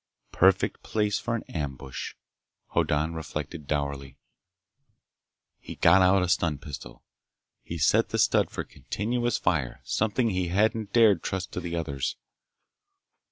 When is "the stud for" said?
8.09-8.63